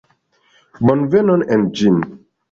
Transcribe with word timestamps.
Bonvenon 0.89 1.43
en 1.57 1.67
ĝin! 1.83 2.01